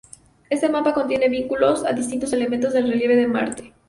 [0.49, 3.75] Este mapa contiene vínculos a distintos elementos del relieve de Marte.